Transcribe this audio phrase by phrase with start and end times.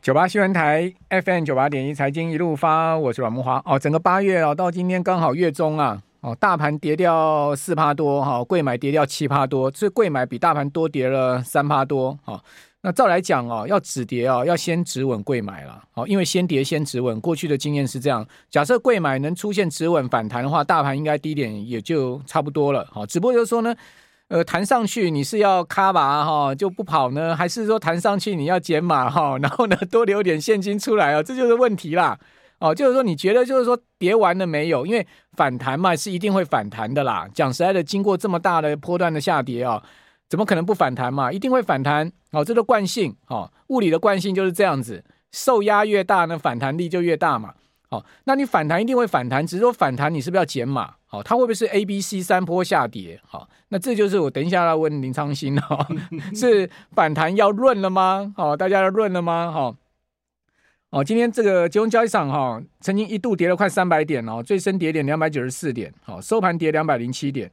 [0.00, 3.76] 九八新闻台 FM 九八点一财经一路发，我是阮慕驊哦。
[3.76, 12.40] 整个八月哦，到今天刚好月中啊，哦，大盘跌掉四趴多哈，柜买跌掉七趴多，所以柜买比大盘多跌了三趴多哈。
[12.82, 18.24] 那照来讲哦，要止跌哦，要先止稳柜买了哦，因为先跌先止稳，过去的经验是这样。
[18.48, 23.04] 假设柜买能出现止稳反弹的话，大盘应该低点也就差不多了哈。
[23.04, 23.74] 只不过就是说呢。
[24.28, 32.18] 呃，弹上去你是要卡吧哈，就不跑呢，还是说弹上去你要减码哈， 然后呢多留点现金出来啊，这就是问题啦。
[32.58, 34.84] 哦，就是说你觉得就是说跌完了没有？
[34.84, 37.26] 因为反弹嘛是一定会反弹的啦。
[37.32, 39.82] 讲实在的，经过这么大的波段的下跌啊，
[40.28, 41.32] 怎么可能不反弹嘛？
[41.32, 42.12] 一定会反弹。
[42.32, 45.02] 哦，这个惯性哦，物理的惯性就是这样子，
[45.32, 47.54] 受压越大呢，反弹力就越大嘛。
[47.88, 50.96] 哦，那你反弹一定会反弹，只是说反弹你是不是要减码？
[51.10, 53.18] 好，它会不会是 A、B、C 三波下跌？
[53.24, 55.88] 好，那这就是我等一下要问林昌兴哈，
[56.36, 58.34] 是反弹要润了吗？
[58.36, 59.50] 好，大家要润了吗？
[59.50, 59.74] 好，
[60.90, 67.50] 哦，今天这个金融交易场哈，曾经一度跌了快三百点哦，最深跌点两百九十四点，好，收盘跌两百零七点。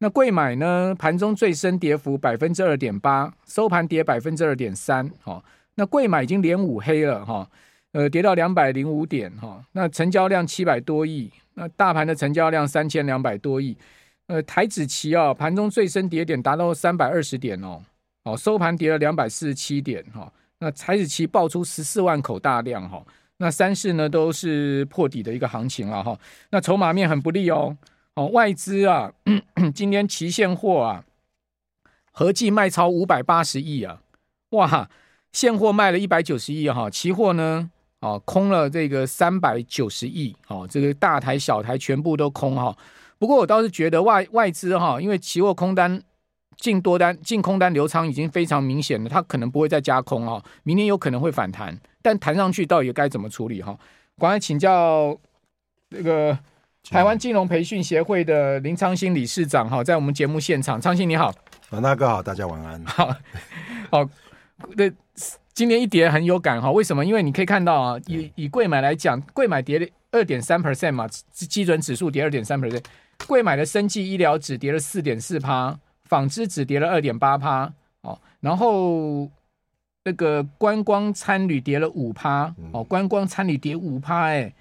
[0.00, 5.42] 那贵买呢，盘中最深跌幅百分之二点八，收盘跌百分之二点三，好，
[5.76, 7.48] 那贵买已经连五黑了哈。
[7.92, 13.74] 呃，跌到两百零五点哈，那成交量七百多亿，那大盘的成交量三千两百多亿，
[14.26, 17.82] 呃，台指期啊，盘中最深跌点达到三百二十点哦，
[18.24, 23.02] 哦，收盘跌了两百四十七点哈，那台指期爆出十四万口大量哈，
[23.38, 26.16] 那三市呢都是破底的一个行情了哈，
[26.50, 27.74] 那筹码面很不利哦，
[28.14, 29.10] 哦，外资啊，
[29.74, 31.04] 今天期现货啊，
[32.12, 34.02] 合计卖超五百八十亿啊，
[34.50, 34.90] 哇，
[35.32, 37.70] 现货卖了一百九十亿哈，期货呢？
[38.00, 42.76] 哦，空了这个三百九十亿，哦，这个大台小台全部都空哈。
[43.18, 46.00] 不过我倒是觉得外外资哈，因为期货空单
[46.56, 50.40] 进多单进空单流仓已经非常明显了，它可能不会再加空哈。
[50.62, 53.76] 明天有可能会反弹，但弹上去到底该怎么处理哈？
[54.16, 55.18] 赶快请教
[55.90, 56.38] 这个
[56.88, 61.34] 台湾金融培训协会的林昌兴理事长哈，在我们节目现场，昌兴你好，
[61.70, 62.84] 阮大哥好，大家晚安。
[62.84, 63.12] 好，
[63.90, 64.08] 好，
[64.76, 64.88] 那。
[65.58, 67.04] 今年一跌很有感哈，为什么？
[67.04, 72.84] 因为你可以看到啊，以以贵买来讲，贵买跌了二点三 percent 嘛，基准指数跌二点三 percent，
[73.26, 79.28] 贵买的生技医疗只跌了四点四趴，纺织只跌了二点八趴哦，然后
[80.04, 84.54] 那个观光餐旅跌了五趴哦，观光餐旅跌五趴哎，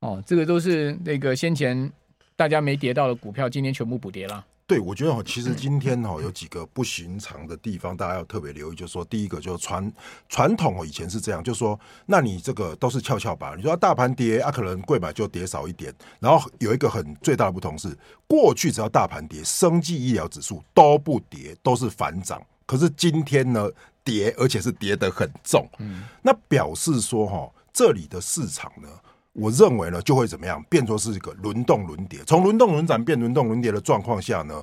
[0.00, 1.90] 哦，这个都是那个先前
[2.36, 4.44] 大家没跌到的股票，今天全部补跌了。
[4.72, 8.74] 对，我觉得哈，其实今天哈有几个不寻常的地方，大家要特别留意。
[8.74, 9.92] 就是说，第一个就是传
[10.30, 13.54] 传统哦，以前是这样，就是说，那你这个都是跷跷板。
[13.58, 15.94] 你说大盘跌啊，可能贵买就跌少一点。
[16.20, 17.94] 然后有一个很最大的不同是，
[18.26, 22.42] 过去只要大盘跌，生技医疗指数都不跌，都是反涨。
[22.64, 23.68] 可是今天呢，
[24.02, 25.68] 跌，而且是跌得很重。
[25.80, 28.88] 嗯，那表示说哈，这里的市场呢。
[29.32, 34.62] 我认为呢，就会怎么样，变作是一个轮动轮跌，从轮动轮涨变轮动轮跌的状况下呢。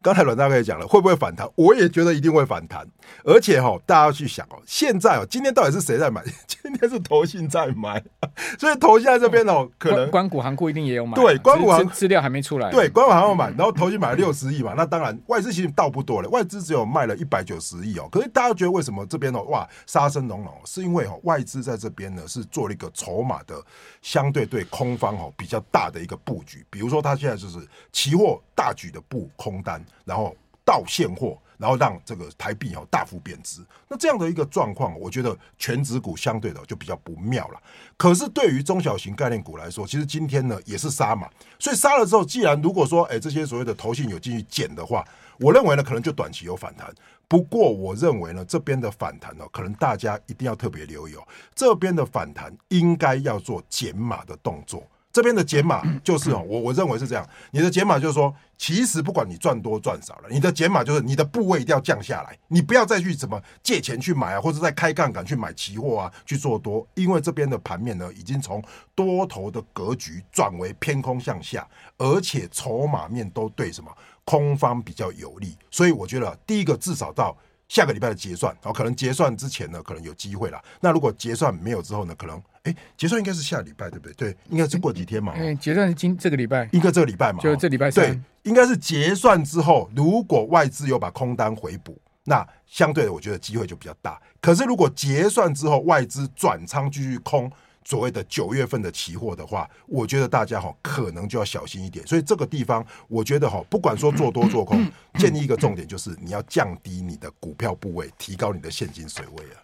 [0.00, 1.48] 刚才阮大哥也讲了，会不会反弹？
[1.56, 2.86] 我也觉得一定会反弹，
[3.24, 6.22] 而且哈，大家要去想哦，现在哦，今天到底是谁在买？
[6.46, 8.02] 今天是投信在买，
[8.60, 11.16] 所以投信在这边哦，可能关谷行库一定也有买。
[11.16, 12.70] 对，关谷行资料还没出来。
[12.70, 18.08] 对，官股行有买，然后投信买了六十亿嘛，那当然外资其实倒不多了，外资只有卖了一百九十亿哦。
[18.12, 20.54] 可是大家觉得为什么这边哦，哇，杀声隆隆？
[20.64, 23.60] 是因为哦，外资在这边呢是做了一个筹码的
[24.00, 27.58] 相对对空方哦比较大的一个布局，比如说他现在就是
[27.90, 29.84] 期货大举的布空单。
[30.04, 30.34] 然后
[30.64, 37.60] 到现货，然后让这个台币哦大幅贬值，那这样的一个状况，我觉得全值股相对的就比较不妙了。
[37.96, 41.28] 可是对于中小型概念股来说，其实今天呢也是杀嘛，
[41.58, 45.04] 所以杀了之后，既然如果说哎这些所谓的投信有进去减的话，
[45.38, 46.92] 我认为呢可能就短期有反弹。
[47.26, 54.82] 不过我认为呢这边的反弹呢，可能大家一定要特别留意哦，这边的反弹应该要做减码的动作。
[55.18, 57.28] 这边的减码就是哦，我我认为是这样。
[57.50, 68.62] 你的减码就是说，其实不管你赚多赚少了，你的减码就是你的部位一定要降下来，你不要再去怎么借钱去买啊，或者再开杠杆去买期货啊去做多，因为这边的盘面呢已经从
[68.94, 71.66] 多头的格局转为偏空向下，
[71.96, 73.90] 而且筹码面都对什么
[74.24, 77.36] 空方比较有利，所以我觉得第一个至少到。
[77.68, 80.60] 下个礼拜的结算，哦，可能结算之前呢，可能有机会啦。
[80.80, 84.14] 那如果结算没有之后呢，可能，哎，结算应该是下礼拜，对不对？
[84.14, 85.34] 对，应该是过几天嘛。
[85.36, 88.06] 嗯，结算是今这个礼拜，应该这个礼拜嘛，就这礼拜三。
[88.06, 94.20] 对，应该是结算之后，如果外资有把空单回补，那相对的，我觉得机会就比较大。
[94.40, 97.50] 可是如果结算之后外资转仓继续空。
[97.88, 102.06] 所谓的九月份的期货的话，我觉得大家哈可能就要小心一点。
[102.06, 109.56] 所以这个地方，我觉得哈，不管说做多做空，建议一个重点就是你要降低你的股票部位，提高你的现金水位啊。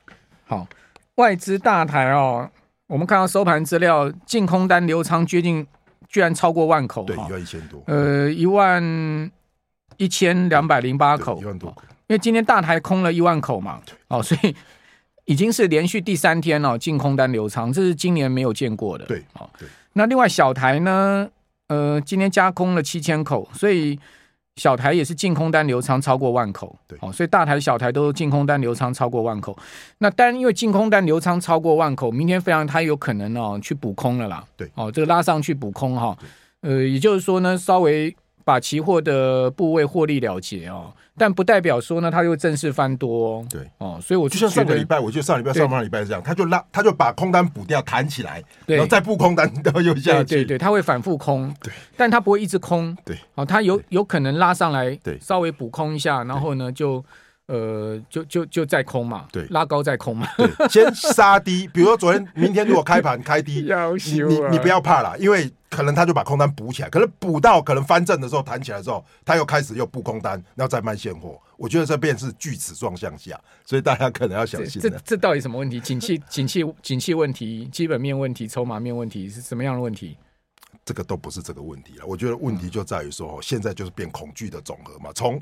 [0.47, 0.67] 好，
[1.17, 2.51] 外资大台哦，
[2.87, 5.67] 我们看到收盘资料，净空单流仓接近，
[6.09, 9.31] 居然超过万口，对，一万一千多，呃，一万
[9.99, 11.69] 一千两百零八口，一万多，
[12.07, 14.57] 因为今天大台空了一万口嘛，哦，所以
[15.25, 19.69] 已经是连续第三天哦，净空单流仓，这是今年没有见过的，对，哦，对。
[19.95, 21.29] 那另外小台呢，
[21.69, 23.99] 呃，今天加空了七千口，所以。
[24.57, 29.59] 小台也是净空单流仓超过万口，对，哦，所以大台、小台都净空单流仓超过万口。
[29.99, 36.17] 那当然，因为净空单流仓超过万口，明天非常它有可能哦去补空了啦，对，哦，这个拉上去补空哈，
[36.61, 40.93] 呃，也就是说呢，稍微把期货的部位获利了结哦。
[41.17, 43.47] 但不代表说呢，它就正式翻多，哦。
[43.49, 50.25] 对哦，所以我就，就像上个礼拜，我觉得上礼拜、上上礼拜是这样，他就拉，他就把空单补掉，弹起来，然后再布空单，然后又下去。
[50.25, 52.97] 对对对，他会反复空，对，但他不会一直空。
[53.05, 57.05] 对，哦，他有有可能拉上来，对，稍微补空一下，然后呢，就
[57.47, 61.69] 呃，就就就再空嘛，对，拉高再空嘛，对，先杀低。
[61.73, 63.63] 比如说昨天、明天如果开盘开低，
[64.07, 65.49] 你你你不要怕啦，因为。
[65.75, 71.41] 可能他就把空单补起来，可能补到可能翻正的时候弹起来之后，他又开始又补空单，然后再卖现货。
[71.57, 74.89] 我觉得这便是锯齿状向下，所以大家可能要小心这。
[74.89, 75.79] 这这到底什么问题？
[75.81, 80.17] 景气、景气、景气问题、基本面问题、筹码面问题是什么样的问题？
[80.85, 82.05] 这个都不是这个问题了。
[82.07, 85.11] 我觉得问题就在于说，现在就是变恐惧的总和嘛。
[85.15, 85.41] 从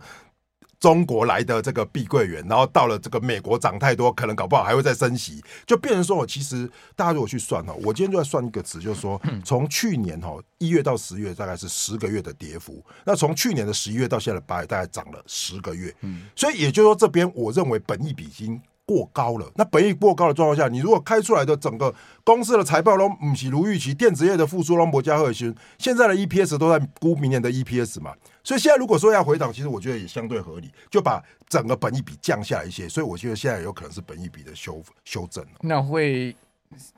[0.82, 15.94] 中国来的这个碧桂园，然后到了这个美国涨太多，可能搞不好还会再升息，就变成说，我其实大家如果去算哈，我今天就在算一个词，就是说，从去年哈一月到十月大概是十个月的跌幅，那从去年的十一月到现在的八月，大概涨了十个月，
[16.34, 19.50] 所以也就是说，这边我认为本益比已经过高了。
[19.54, 21.94] 那本益过高的状况下，你如果开出来的整个
[22.24, 28.12] 公司的财报都不是如预期，电子业的复苏都不佳核心，现在的 EPS 都在估明年的 EPS 嘛。
[28.44, 32.88] 所以现在如果说要回档，其实我觉得也相对合理，就把整个本益比降下来一些。
[32.88, 35.44] 所以我觉得现在有可能是本益比的修修正。
[35.60, 36.34] 那会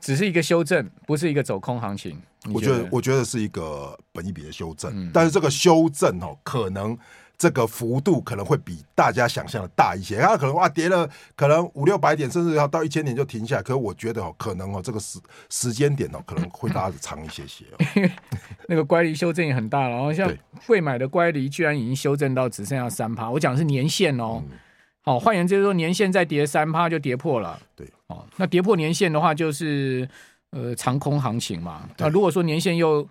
[0.01, 2.21] 只是一个修正，不是一个走空行情。
[2.53, 6.97] 我觉得我觉得是一个本益比的修正，嗯、但是这个修正哦，可能。
[7.37, 13.63] 这个幅度可能会比大家想象的大一些，它可能哇跌了可能五六百点，甚至要到一千点就停下来。
[13.63, 15.19] 可是我觉得哦，可能哦这个时
[15.51, 18.11] 时间点哦可能会拉的长一些些哦。
[18.69, 20.33] 那个乖离修正也很大了，然后像
[20.67, 23.29] 会买的乖离居然已经修正到只剩下三趴。
[23.29, 24.43] 我讲的是年限哦，
[25.03, 27.61] 好、嗯，换言之就是说年限再跌三趴就跌破了。
[27.75, 30.09] 对，哦，那跌破年限的话就是
[30.51, 31.89] 呃长空行情嘛。
[31.99, 33.07] 那如果说年限又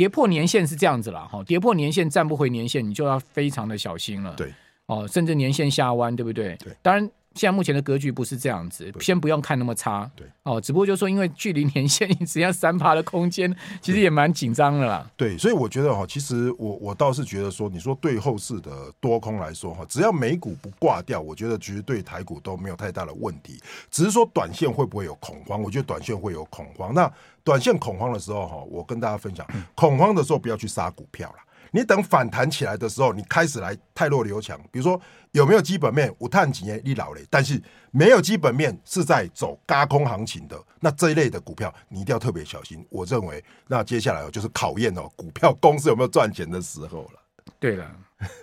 [0.00, 4.32] 跌破年线是这样子了哈，跌破年线站不回年线，你就要非常的小心了。
[4.34, 4.50] 对，
[4.86, 6.56] 哦，甚至年线下弯，对不对？
[6.56, 7.10] 对，当然。
[7.36, 10.10] 现在目前的格局不是这样子，先不用看那么差。
[10.16, 15.08] 对哦，只不过就是说，因为距离年限，你只要三趴的空间，其实也蛮紧张的啦。
[15.16, 23.60] 对，所以我觉得哈，其实我我倒是觉得说，你说对后市的多空来说哈，只要美股不挂掉，我觉得其实对台股都没有太大的问题。
[23.90, 25.62] 只是说短线会不会有恐慌？
[25.62, 26.92] 我觉得短线会有恐慌。
[26.92, 27.10] 那
[27.44, 29.46] 短线恐慌的时候哈，我跟大家分享，
[29.76, 31.36] 恐慌的时候不要去杀股票了。
[31.72, 34.58] 你等反弹起来的时候，你开始来太弱留强。
[34.72, 35.00] 比如说
[35.32, 36.12] 有没有基本面？
[36.18, 42.84] 我探几年你老了，但是没有基本面是在走轧空行情的，那这一类的股票你一定要特别小心。
[42.90, 47.20] 我认为，那接下来就是考验哦，股票公司有没有赚钱的时候了。
[47.58, 47.90] 对了，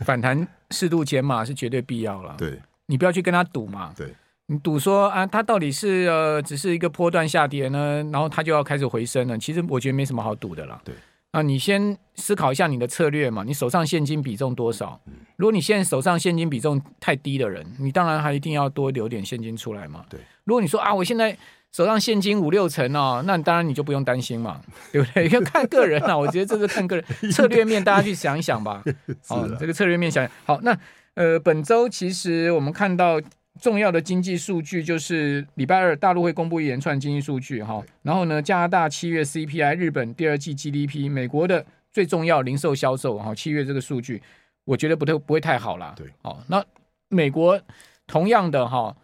[0.05, 2.35] 反弹适度减码是绝对必要了。
[2.37, 3.93] 对，你不要去跟他赌嘛。
[3.95, 4.13] 对，
[4.45, 9.37] 你赌说啊，它到底是呃只是一个波段下跌呢，然后它就要开始回升了。
[9.37, 10.81] 其实我觉得没什么好赌的了。
[10.85, 10.95] 对。
[11.37, 13.43] 啊，你先思考一下你的策略嘛。
[13.43, 14.99] 你手上现金比重多少？
[15.35, 20.03] 如果你现在手上现金比重太低的人，你当然还一定要多留点现金出来嘛。
[20.09, 20.19] 对。
[20.45, 21.37] 如果你说啊，我现在
[21.71, 24.59] 手上现金五六成哦，那当然你就不用担心嘛，
[24.91, 25.29] 对不对？
[25.29, 26.17] 要看个人啊。
[26.17, 28.83] 我觉得这是看个人 策略面，大家去想一想吧。
[29.27, 30.59] 好、哦，这个策略面想想好。
[30.61, 30.75] 那
[31.13, 33.21] 呃，本周其实我们看到。
[33.59, 44.21] 重要的经济数据就是礼拜二大陆会公布一连串经济数据哈，然后呢，加拿大七月 CPI，日本第二季 GDP，美国的最重要零售销售哈，七月这个数据，
[44.65, 45.93] 我觉得不太不会太好啦。
[45.97, 46.63] 对，哦，那
[47.09, 47.59] 美国
[48.05, 48.95] 同样的哈，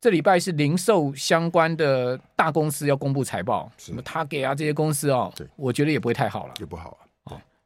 [0.00, 7.01] 这礼拜是零售相关的大公司要公布财报，什么 Target 啊这些公司哦，对，我觉得也不会太好了，也不好啊。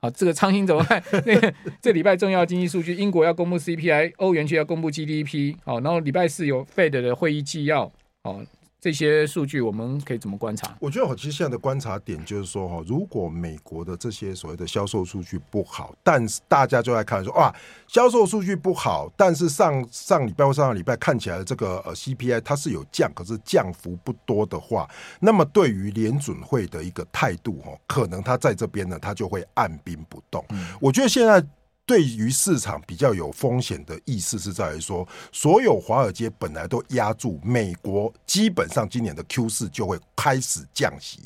[0.00, 1.02] 好，这个苍蝇怎么办？
[1.24, 5.56] 那个这礼拜重要经济数据，英国要公布 CPI，欧元区要公布 GDP。
[5.64, 7.90] 好，然后礼拜四有 Fed 的会议纪要。
[8.22, 8.42] 好。
[8.86, 10.72] 这些数据我们可以怎么观察？
[10.78, 17.52] 我觉得我其实现在的观察点就是说哈，如果美国的这些所谓的销售数据不好，但是大家就在看说哇，
[17.88, 24.88] 销售数据不好，但是上上礼拜或上个礼拜看起来这个呃 CPI 它是有降，可是降幅不多的话，
[25.18, 30.44] 那么对于联准会的一个态度哈，可能它在这边呢，它就会按兵不动。
[30.50, 31.44] 嗯、我觉得现在
[31.86, 41.20] 对于市场比较有风险的意思是在于说，所有华尔街本来都压住美国，基本上今年的 Q 四就会开始降息。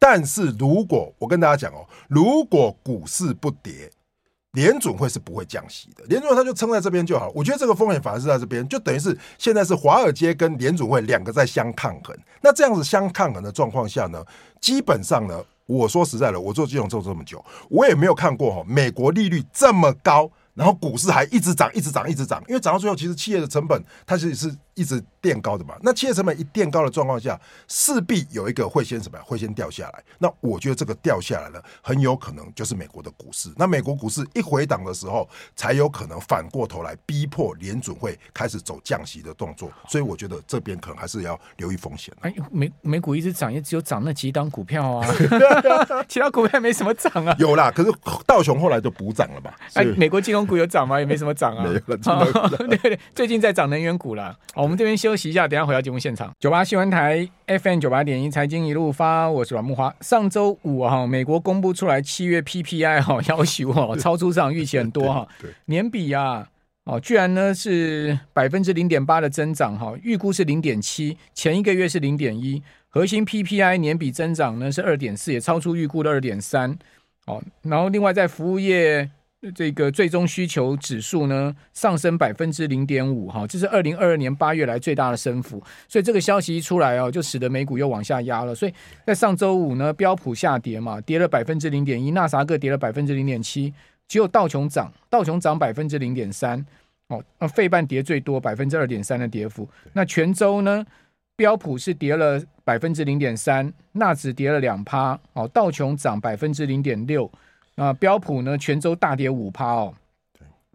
[0.00, 3.88] 但是如果我跟大家讲哦，如果股市不跌，
[4.54, 6.02] 联准会是不会降息的。
[6.06, 7.30] 联准会它就撑在这边就好。
[7.32, 12.16] 我觉得这个风险反而是在这边，就等于是现在是华尔街跟联准会两个在相抗衡。
[12.40, 14.24] 那这样子相抗衡的状况下呢，
[14.60, 15.40] 基本上呢。
[15.70, 20.30] 我说实在的，我做金融做这么久，我也没有看过哈，美国利率这么高。
[20.60, 25.74] 然后股市还一直涨，一直涨，一直涨，因为涨到最后，其实企业的成本它其实是一直垫高的嘛。
[25.80, 29.24] 那企业成本一垫高的状况下，势必有一个会先什么呀？
[29.26, 30.04] 会先掉下来。
[30.18, 33.50] 那我觉得这个掉下来了，很有可能就是美国的股市。
[33.56, 35.26] 那美国股市一回档的时候，
[35.56, 39.72] 才有可能反过头来逼迫联准会开始走降息的动作。
[39.88, 42.14] 所以我觉得这边可能还是要留意风险。
[42.20, 45.08] 哎，美美股一直涨，也只有涨那几档股票啊，
[46.06, 47.34] 其他股票没什么涨啊。
[47.40, 47.90] 有啦，可是
[48.26, 49.50] 道琼后来就补涨了嘛？
[49.72, 50.49] 哎，美国金融。
[50.50, 50.98] 股有涨吗？
[51.00, 51.64] 也没什么涨啊。
[51.64, 51.78] 没有
[52.66, 54.36] 对对，最近在涨能源股了。
[54.52, 56.30] 好，我们这边休息一下，等下回到节目现场。
[56.38, 59.94] 九八新闻台 FM 九八点一财经一路发，我是阮木花。
[60.00, 65.26] 上周五哈，美国公布出来七月 PPI 哈，要求哈，超出市场预期很多哈。
[65.66, 66.48] 年比啊，
[66.84, 76.76] 哦，居然呢是百分之零点八的增长哈，预估是零点七，前一个月是零点一，核心 PPI 年比增长呢是二点四，也超出预估的二点三。
[77.26, 79.08] 哦，然后另外在服务业。
[79.56, 85.62] 这个最终需求指数呢上升百分之零点五，哈，这是二零二二年八月来最大的升幅。
[85.88, 88.54] 所以这个消息一出来哦，就使得美股又往下压了。
[88.54, 88.74] 所以
[89.06, 93.72] 在上周五呢，标普下跌嘛，跌了百分之零点一，纳啥克跌了百分之零点七，
[94.06, 96.62] 只有道琼涨，道琼涨百分之零点三。
[97.08, 99.66] 哦，那费半跌最多百分之二点三的跌幅。
[99.94, 100.84] 那全周呢，
[101.34, 107.30] 标普是跌了百分之零点三，纳指跌了两趴，哦，道琼涨百分之零点六。
[107.80, 109.94] 啊，标普呢，全周大跌五趴哦。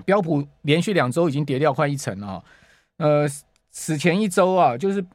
[0.03, 2.43] 标普连续两周已经跌掉快一成了。
[2.97, 3.27] 呃，
[3.69, 5.05] 此前一周啊，就是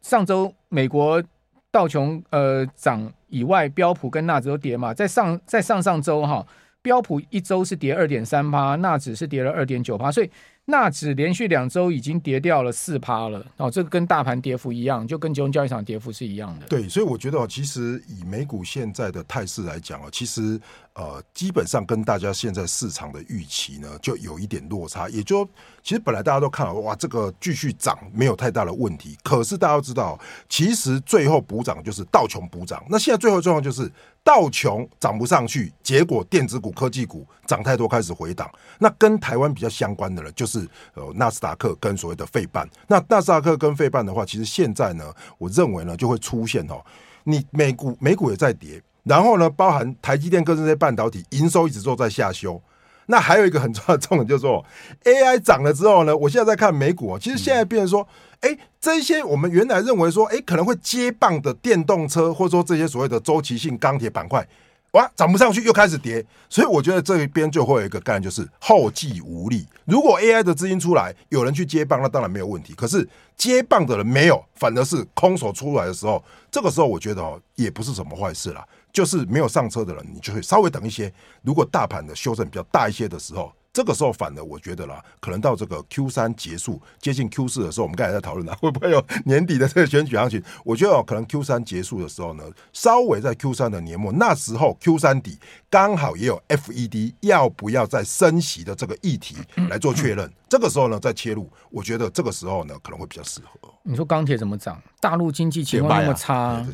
[0.00, 1.22] 上周美国
[1.70, 4.94] 道琼呃涨以外，标普跟纳指都跌嘛。
[4.94, 6.46] 在上在上上周哈，
[6.80, 10.30] 标普一周是跌二点三趴，纳指是跌了二点九趴，所以。
[10.66, 16.66] 纳指连续两周已经跌掉了四趴了哦，这个跟大盘跌幅一样，就跟金融交易场跌幅是一样的。
[16.66, 20.58] 对，所以我觉得哦，其实以美股现在的态势来讲哦，其实
[20.94, 25.06] 呃，基本上跟大家现在市场的预期呢，就有一点落差。
[25.10, 25.44] 也就
[25.82, 29.18] 其实本来大家都看了哇，这个继续涨没有太大的问题。
[29.22, 30.18] 可是大家都知道，
[30.48, 32.82] 其实最后补涨就是道琼补涨。
[32.88, 33.90] 那现在最后状况就是。
[34.24, 38.50] 道琼涨不上去，结果电子股、科技股涨太多，开始回档。
[38.78, 42.66] 那跟台湾比较相关的呢，就是呃纳斯达克跟所谓的费半。
[42.88, 46.82] 那纳斯达克跟费半的话，其实现在呢，我认为呢就会出现哦，
[47.24, 52.60] 你美股美股也在跌，然后呢，包含台积电跟这些半导体营收一直都在下修。
[53.06, 54.64] 那还有一个很重要的重点，就是说
[55.04, 58.08] AI 涨了之后呢，我现在在看美股啊，其实现在变成说，
[58.44, 64.46] 哎、欸，这些我们原来认为说，哎、可能会接棒的电动车，或者说这些所谓的周期性钢铁板块，
[64.90, 69.66] 哇，涨不上去又开始跌，所以我觉得这一边就会有一个概念，就是后继无力。
[69.86, 72.74] 如果 AI 的资金出来，有人去接棒，那当然没有问题。
[72.74, 78.62] 可是接棒的人没有，反而是空手出来的时候，这个时候我觉得哦，也不是什么坏事啦。
[78.92, 81.10] 就是没有上车的人，你就会稍微等一些。
[81.42, 90.40] 如果大盘的修正比较大一些的时候，这个时候反而我觉得啦，可能到这个 Q 三结束接近 Q 四的时候，我们刚才在讨论了会不会有年底的这个选举行情？
[90.64, 95.36] 我觉得可能 Q 三结束的时候呢，稍微在 Q 三的年末，那时候 Q 三底
[95.68, 99.34] 刚好也有 FED 要不要再升息的这个议题
[99.68, 100.32] 来做确认。
[100.48, 103.68] 这个时候呢再切入，我觉得这个时候呢可能会比较适合。
[103.82, 104.80] 你说钢铁怎么涨？
[105.00, 106.64] 大陆经济情况那么差，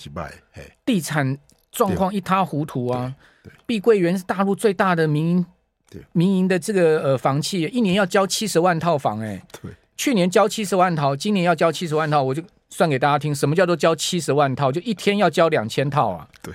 [0.85, 1.39] 地产。
[1.73, 3.15] 状况一塌糊涂啊！
[3.65, 5.47] 碧桂园是大陆最大的民营
[6.13, 9.43] 民营的这个呃房企，一年要交七十万套房哎、欸。
[9.97, 14.73] 去年交七十万套，今年要交七十万套，我就算给大家听，什么叫做交七十万套？
[14.73, 16.27] 就一天要交两千套啊！
[16.41, 16.55] 对，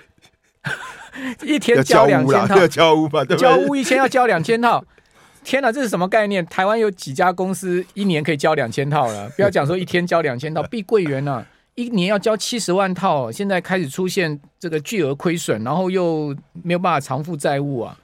[1.48, 4.84] 一天交两千套，交屋吧，交屋一天要交两千套。
[5.46, 6.44] 天哪，这是什么概念？
[6.48, 9.30] 台湾有几家公司一年可以交两千套了？
[9.36, 11.46] 不要讲说一天交两千套， 碧桂园呢？
[11.76, 17.96] 一年要交七十万套，现在开始出现这个巨额亏损，然后又没有办法偿付债务啊。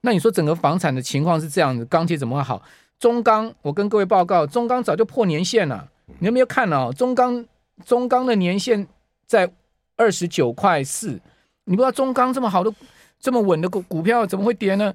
[0.00, 2.62] 对，那你说整个房产的情况是这样子，钢铁怎么会好？
[2.98, 5.88] 中钢，我跟各位报告，中钢早就破年限了。
[6.18, 6.92] 你有没有看哦？
[6.96, 7.44] 中钢
[7.84, 8.86] 中钢的年限
[9.26, 9.50] 在
[9.96, 11.20] 二十九块四，
[11.64, 12.72] 你不知道中钢这么好的、
[13.20, 14.94] 这么稳的股股票怎么会跌呢？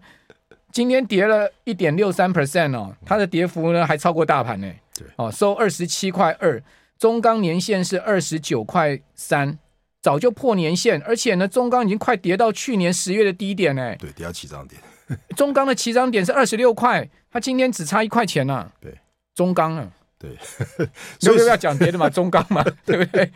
[0.72, 4.72] 今天跌了一点六三 percent 哦，它的跌幅呢还超过大盘呢。
[4.98, 6.64] 对，哦，收二十七块二。
[6.98, 9.60] 中钢年限是二十九块三，
[10.02, 13.96] 早就破年限，而且呢，中钢已经快跌到去年十月的低点呢。
[13.98, 14.82] 对，跌到起涨点。
[15.36, 18.72] 中钢的起涨点是二十六块，它今天只差一块钱呐。
[18.80, 18.98] 对，
[19.36, 19.88] 中钢啊，
[20.18, 20.38] 对，
[21.20, 23.32] 所以要讲别的嘛， 中钢嘛，对不对？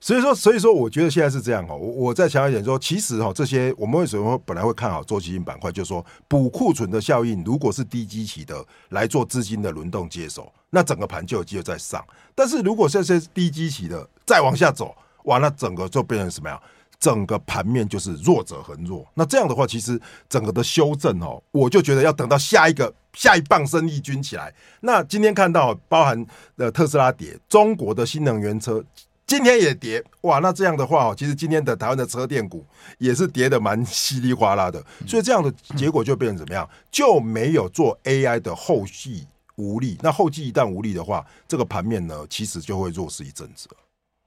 [0.00, 1.74] 所以说，所以说，我觉得现在是这样哦。
[1.76, 12.04] 我我再强调一点说，其实哈，这些我们为什么本来会看好周期性板块，就是说补库存的效应，如果是低基期的来做资金的轮动接手，那整个盘就有机会再上。
[12.34, 16.62] 但是如果这些低基期的再往下走，哇，那整个就变成什么样？
[16.98, 19.06] 整个盘面就是弱者恒弱。
[19.14, 24.54] 那这样的话，其实整个的修正哦，我就觉得要等到下一个下一棒生力军起来。
[24.80, 28.84] 那今天看到包含呃特斯拉跌，中国的新能源车。
[29.26, 32.62] 今天也跌哇，那这样的话，其实今天的台湾的车电股
[32.98, 36.68] 也是跌的蛮稀里哗啦的，所以这样的结果就变成怎么样？
[36.90, 39.98] 就没有做 AI 的后继无力。
[40.02, 43.66] 那后继一旦无力的话，这个盘面呢，其实就会弱势一阵子。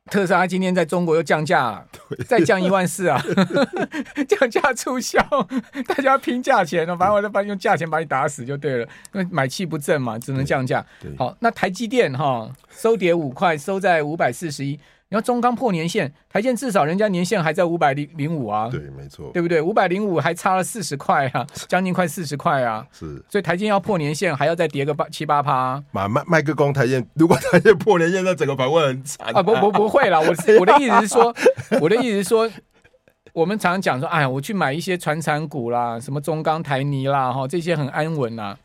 [0.10, 1.84] 特斯拉今天在中国又降价，
[2.28, 3.22] 再降一万四啊，
[4.28, 5.20] 降价促销，
[5.88, 10.86] 大家拼价钱哦，反正我就把用价钱把你打死就对了，因为买气不振嘛，只能降价。
[11.18, 14.80] 好，那台积电哈收跌五块，收在五百四十一。
[15.10, 19.62] 你要中钢破年限，台建至少人家年限还在五百零零五啊，对，没错，对不对？
[19.62, 25.82] 五百零五还差了四十块啊，将近快四十块啊，是，所以台建要破年限，还要再跌个八七八趴。
[25.92, 29.42] 马麦麦克风台建，如果台建破年限，那整个盘会很惨啊！
[29.42, 30.28] 不不不会啦，我
[30.60, 31.34] 我的意思是说，
[31.80, 32.50] 我的意思是说，
[33.32, 38.58] 我们常常讲说，哎呀，我去买一些传产股啦，什么中钢、台泥啦，哈，这些很安稳呐。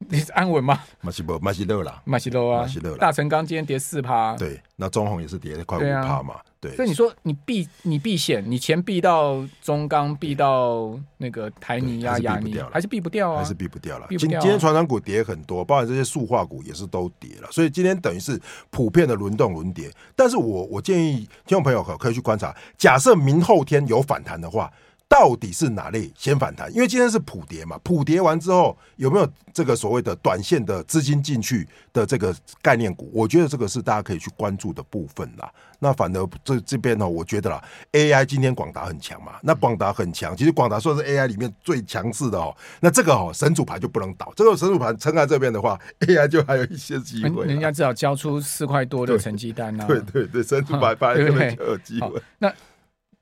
[0.08, 0.80] 你是安稳吗？
[1.02, 14.06] 马西波马西乐啦，马西乐啊，马西勒大成钢今天跌四趴，对，那中红也是跌了快五趴嘛，对，所以你说你避你避险，你钱避到中钢，避到那个台泥啊、亚泥，还是避不掉啊，还是避不掉了。
[14.08, 18.40] 今今天传产股跌很多，包含这些塑化股也是都跌了，所以今天等于是
[18.70, 19.90] 普遍的轮动轮跌。
[20.16, 24.72] 但是我我建议听众朋友可可以去观察，假设明后天有反弹的话。
[25.10, 26.72] 到底是哪类先反弹？
[26.72, 33.10] 因为今天是普跌嘛，普跌完之后有没有这个所谓的短线的资金进去的这个概念股？
[33.12, 35.50] 我觉得这个是大家可以去关注的部分啦。
[35.80, 42.56] 那反而这这边呢，我觉得啦，AI 今天广达很强嘛，那广达很强，其实广达算是 AI 里面最强势的哦。
[42.78, 47.46] 那这个哦，神主牌就不能倒，这个神主牌撑在这边的话，AI 就还有一些机会。
[47.46, 49.86] 人家至少交出四块多的成绩单啊。
[49.86, 52.22] 对对对，神主牌摆在这边就有机会。
[52.38, 52.52] 那。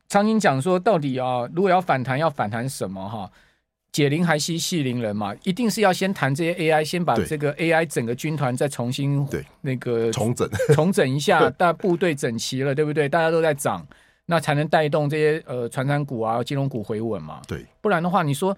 [0.08, 3.30] 常经讲说，到底啊，如果要反弹，要反弹什么哈？
[3.90, 13.08] 解铃还须系铃人嘛，一定是要先谈这些 AI，先把这个 AI 整个军团再重新对那个重整 重整一下， 大部队整齐了，对不对？
[13.08, 13.86] 大家都在涨，
[14.26, 17.40] 那才能带动这些呃传产股啊、金融股回稳嘛。
[17.48, 18.56] 对，不然的话，你说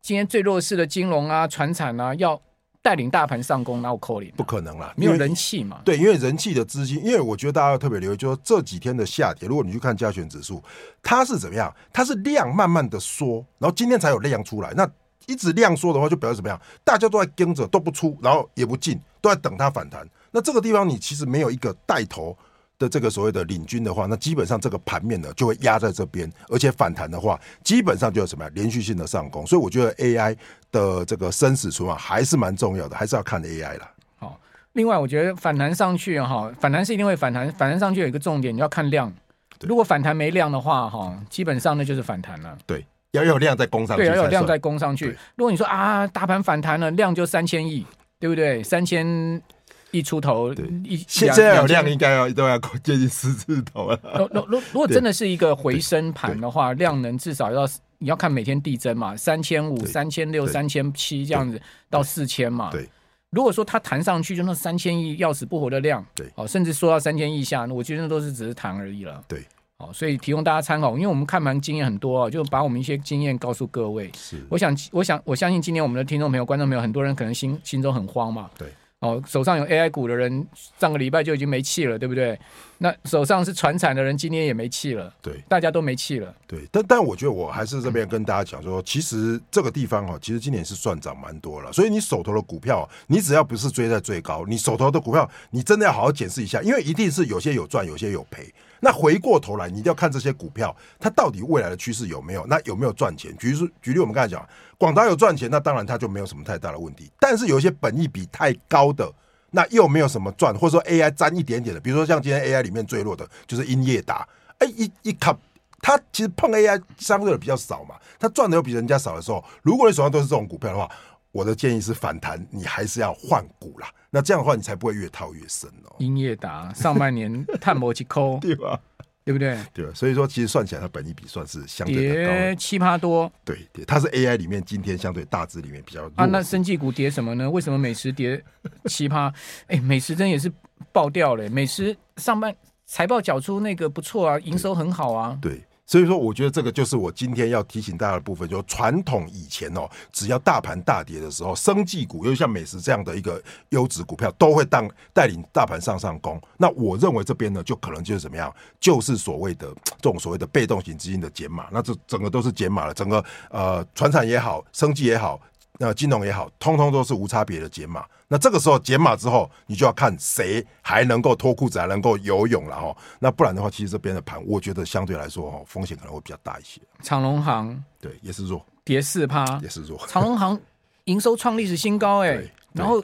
[0.00, 2.40] 今天最弱势的金融啊、传产啊要。
[2.82, 5.80] 带领大盘上攻，然后扣你，不可能啦，没有人气嘛。
[5.84, 10.62] 对，因为人气的资金，因为我觉得大家要特别留意，就是这几天的下跌，如果你去看加权指数，
[11.02, 11.74] 它是怎么样？
[11.92, 14.72] 它是量慢慢的缩，然后今天才有量出来。
[14.74, 14.88] 那
[15.26, 16.60] 一直量缩的话，就表示怎么样？
[16.82, 20.08] 大家都在跟着，都不出，然后也不进，都在等它反弹。
[20.30, 22.36] 那这个地方你其实没有一个带头。
[22.80, 28.50] 的这个所谓的领军的话，那基本上这个盘面呢就会压在这边，而且反弹的话，基本上就有什么呀？
[28.54, 29.46] 连续性的上攻。
[29.46, 30.34] 所以我觉得 AI
[30.72, 33.90] 的这个生死存亡还是蛮重要的，还是要看 AI 啦。
[34.18, 34.40] 好，
[34.72, 39.12] 另外我觉得反弹上去哈，反弹是一定会反弹，反弹上去有一个重点，你要看量。
[39.60, 42.56] 如果反弹没量的话哈，基本上那就是反弹了。
[42.64, 44.04] 对，要有量再攻上去。
[44.04, 45.14] 对，要有量再攻上去。
[45.36, 47.84] 如果你说啊，大盘反弹了，量就三千亿，
[48.18, 48.62] 对不对？
[48.62, 49.42] 三千。
[49.92, 50.52] 一出头，
[50.84, 54.28] 一现在有量应该要都要接近十字头了。
[54.32, 62.70] 如如如果真的是一个回升盘的话，量能至少要你要看每天递增嘛，三千五、三千六、三千七这样子到四千嘛。
[62.70, 62.88] 对，
[63.30, 69.22] 如果说它弹上去就那三千亿要死不活的量，对，哦，甚至说到三千亿以下，我觉得都是只是弹而已了。
[69.28, 69.44] 对，
[69.78, 74.10] 哦，所以提供大家参考，因为我们看盘经验很多啊，就把我们一些经验告诉各位。
[74.16, 78.48] 是，我想，我想，我相信今天我们的听众朋友、观众朋友，很多人可能心心中很慌嘛。
[78.56, 78.68] 对。
[79.00, 80.46] 哦，手上有 AI 股的人，
[80.78, 82.38] 上个礼拜就已经没气了，对不对？
[82.76, 85.10] 那手上是传产的人，今天也没气了。
[85.22, 86.34] 对，大家都没气了。
[86.46, 91.72] 对，但但我觉得我还是这边跟大家讲说，其实这个地方哈，其实今年是算涨蛮多了。
[91.72, 98.52] 所以你手头的股票，你只要不是追在最高，你手头的股票，你真的要好好检视一下，因为一定是有些有赚，有些有赔。
[98.80, 102.44] 那回过头来，你一定要看这些股票，它到底未来的趋势有没有？
[102.46, 103.36] 那有没有赚钱？
[103.36, 107.10] 举例举例，我们刚才讲，广达有赚钱，那当然它就没有什么太大的问题。
[107.20, 109.12] 但是有一些本益比太高的，
[109.50, 114.26] 那又没有什么赚，或者说 AI 沾一点点的，比如说像今天 AI 里面最弱的就是英业达，
[114.58, 115.36] 哎，一一看
[115.82, 120.90] 它其实碰 AI 相对的比较少嘛，它赚的又比人家少的时候，如果你手上都是这种股票的话，
[121.32, 123.88] 我的建议是反弹，你还是要换股啦。
[124.10, 125.94] 那这样的话，你才不会越套越深哦。
[125.98, 128.80] 英业达上半年探模去抠， 对吧？
[129.22, 129.56] 对不对？
[129.72, 133.30] 对，所以说其实算起来，它本益比算是相对的高，跌七趴多。
[133.44, 136.24] 对对，它是 AI 里面今天相对大致里面比较啊。
[136.26, 137.48] 那生技股跌什么呢？
[137.48, 138.42] 为什么美食跌
[138.86, 139.32] 七趴？
[139.68, 140.50] 哎，美食真也是
[140.90, 141.48] 爆掉了。
[141.50, 142.52] 美食上半
[142.86, 145.38] 财报缴出那个不错啊，营收很好啊。
[145.40, 145.52] 对。
[145.52, 156.40] 对所以说，我觉得这个就是我今天要提醒大家的部分，就传统以前哦，只要大盘大跌的时候，生技股，又像美食这样的一个优质股票，都会当带领大盘上上攻。
[156.56, 159.66] 那我认为这边呢，就可能就是怎么样，就是所谓的
[160.00, 165.40] 这种所谓的被动型资金的减码，那这整个都是减码了，整个呃，船产也好，生技也好。
[165.82, 168.04] 那金融也好，通通都是无差别的解码。
[168.28, 172.94] 那这个时候解码之后，你就要看谁还能够脱裤子，还能够游泳了哈。
[173.18, 176.82] 那不然的话，其实这边的盘，我觉得相对来说哈，风险可能会比较大一些。
[177.02, 179.98] 长隆行对，也是弱，跌四趴，也是弱。
[180.06, 180.60] 长隆行
[181.04, 182.38] 营收创历史新高哎，
[182.74, 183.02] 然后。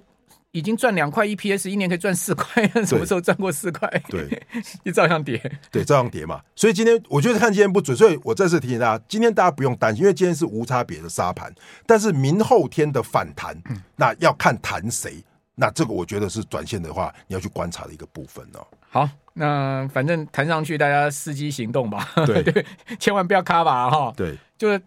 [0.56, 3.86] 已经赚两块 EPS，一年可以赚四块，什么时候赚过四块？
[4.08, 4.42] 对，
[4.84, 5.38] 你照样跌，
[5.70, 6.40] 对，照样跌嘛。
[6.54, 11.54] 所以今天我觉得看今天不准，所以我再次提醒大家，今天大家不用担心，因为今天是无差别的沙盘。
[11.84, 15.22] 但是明后天的反弹，嗯、那要看弹谁。
[15.54, 18.66] 那这个我觉得是短线的话，你要去观察的一个部分哦。
[18.88, 22.08] 好，那反正弹上去，大家伺机行动吧。
[22.24, 22.64] 对 对，
[22.98, 24.10] 千万不要卡吧哈。
[24.16, 24.80] 对，就是。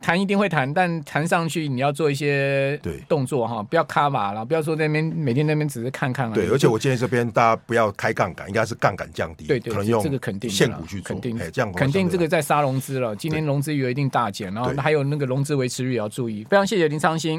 [0.00, 6.34] 弹一定会弹，但弹上去你要做一些动作哈，不要卡马了，不要说那边每天那边只是看看了。
[6.34, 13.14] 对，而且我建议这边大家不要开杠杆，应该是杠杆降低，对对，可能用这个肯定现股去做，肯定这样肯定这个在杀融资了。
[13.14, 16.44] 今天融资余额一定大减，然后还有那个融资维持率也要注意。
[16.44, 17.38] 非常谢谢林昌兴。